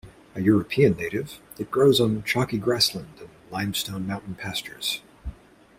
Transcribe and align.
A 0.33 0.41
European 0.41 0.93
native 0.93 1.39
it 1.59 1.69
grows 1.69 2.01
on 2.01 2.23
chalky 2.23 2.57
grass 2.57 2.95
land 2.95 3.13
and 3.19 3.29
limestone 3.51 4.07
mountain 4.07 4.33
pastures. 4.33 5.01